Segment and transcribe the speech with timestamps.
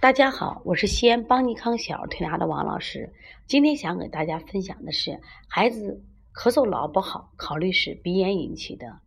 [0.00, 3.12] 大家好，我是西安邦尼康小儿推拿的王老师。
[3.46, 6.02] 今天想给大家分享的是，孩子
[6.34, 9.00] 咳嗽老不好，考虑是鼻炎引起的。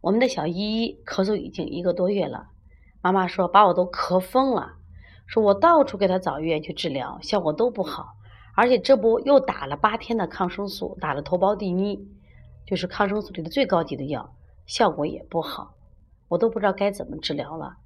[0.00, 2.50] 我们的小依依咳嗽已经一个多月了，
[3.02, 4.74] 妈妈说把我都咳疯了，
[5.26, 8.14] 说我到处给他找医院去治疗，效果都不好，
[8.54, 11.98] 而且这不又打了八天的抗生素，打了头孢地尼，
[12.64, 14.36] 就是抗生素里的最高级的药，
[14.66, 15.74] 效果也不好，
[16.28, 17.78] 我都不知道该怎么治疗了。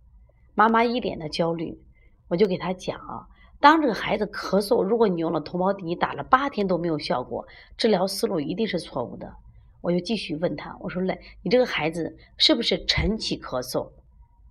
[0.58, 1.78] 妈妈一脸的焦虑，
[2.26, 3.28] 我就给她讲啊，
[3.60, 9.32] 当这个孩子咳嗽，如果你用了头孢地，你打了八天都没有效果，治疗思路一定是错误的。
[9.82, 13.88] 我就继续问他，我说：“嘞，你这个孩子是不是晨起咳嗽，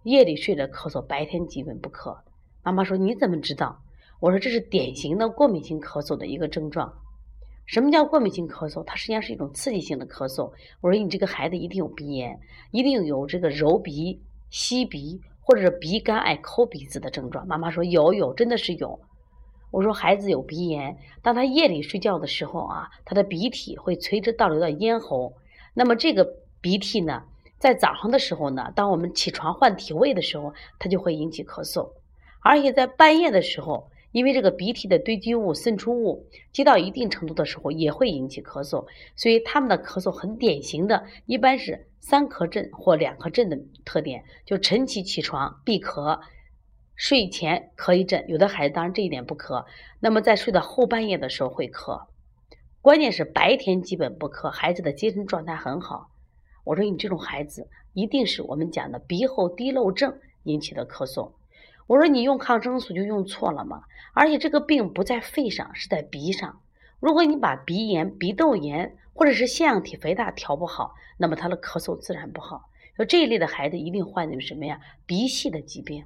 [0.04, 2.18] 夜里睡着咳嗽，白天基本不咳？”
[2.64, 3.82] 妈妈说：“你怎么知道？”
[4.22, 6.94] 我说：“这是典型的过敏性咳嗽的一个症状。
[7.66, 8.82] 什么叫过敏性咳嗽？
[8.86, 10.54] 它实际上是一种刺激性的咳嗽。
[10.80, 12.40] 我说你这个孩子一定有鼻炎，
[12.72, 19.00] 一定有这个揉鼻、吸鼻。”或者是鼻干爱抠鼻子的症状，妈妈说有有，真的是有。
[19.72, 25.36] 我说孩子有鼻炎，当他夜里睡觉的时候啊，他的鼻涕会垂直倒流到咽喉，
[25.73, 26.28] 那么这个
[26.59, 27.23] 鼻涕呢，
[27.59, 31.92] 在早上的时候呢，当我们起床换体位的时候，它就会引起咳嗽，
[32.44, 33.90] 而且在半夜的时候。
[34.18, 46.20] 因为这个鼻涕的堆积物、渗出物积到一定程度的时候，也会引起咳嗽，所以他们的咳嗽很典型的，一般是三咳阵或两咳阵的特点，就晨起起床必咳，
[46.96, 48.26] 睡前咳一阵。
[48.28, 49.64] 有的孩子当然这一点不咳，
[50.00, 52.08] 那么在睡到后半夜的时候会咳，
[52.81, 56.09] 关键是白天基本不咳，孩子的精神状态很好。
[56.64, 61.34] 我说你这种孩子一定是我们讲的鼻后滴漏症引起的咳嗽。
[61.88, 66.62] 我说你用抗生素就用错了嘛，而且这个病不在肺上，是在鼻上。
[67.00, 72.70] 如果你把鼻炎、鼻窦炎或者是腺样体肥大调不好，那么他的咳嗽自然不好。
[72.98, 74.82] 就这一类的孩子一定患的什么呀？
[75.06, 76.06] 鼻系的疾病。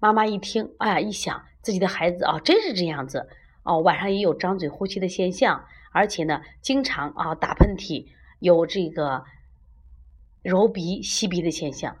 [0.00, 3.28] 妈妈一听，哎呀，一想自己的孩子啊，真是这样子
[3.62, 8.06] 哦，晚上也有张嘴呼吸的现象，而且呢，经常啊打喷嚏，
[8.38, 9.24] 有这个
[10.42, 11.98] 揉鼻、吸鼻的现象。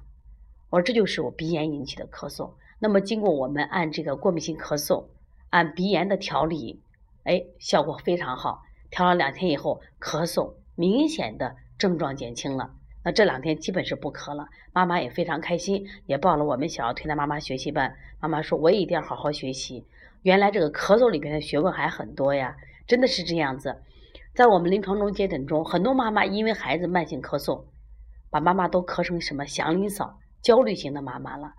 [0.70, 2.50] 我说这就是我鼻炎引起的咳嗽。
[2.78, 5.06] 那么经过我们按这个过敏性咳嗽，
[5.50, 6.80] 按鼻炎的调理，
[7.24, 8.62] 哎，效果非常好。
[8.90, 12.70] 调了两天以后，咳嗽明显的症状减轻了。
[13.02, 14.46] 那这两天基本是不咳了。
[14.72, 17.96] 妈妈也非常开心，也报了我们小儿推拿妈妈学习班。
[18.20, 19.86] 妈妈说我也一定要好好学习。
[20.22, 23.82] 原来这个咳嗽里边的学问还很多呀，真的是这样子。
[24.34, 27.64] 在我们临床中接诊中，很多妈妈因为孩子慢性咳嗽，
[28.30, 30.18] 把妈妈都咳成什么祥林嫂。
[30.48, 31.52] 焦虑型的妈妈了，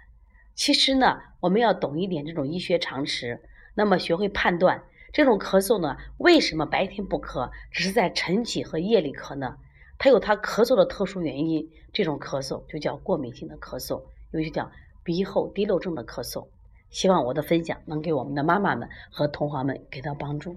[0.56, 3.40] 其实呢，我们要懂一点这种医学常识，
[3.76, 4.84] 那么学会判断
[5.14, 9.58] 这种咳嗽呢，为什么白天不咳，只是在晨起和夜里咳呢？
[10.00, 14.02] 它有它咳嗽的特殊原因，这种咳嗽就叫过敏性的咳嗽，
[14.32, 14.72] 尤其叫
[15.04, 16.48] 鼻后滴漏症的咳嗽。
[16.90, 20.56] 希望我的分享能给我们的妈妈们和同行们给到帮助。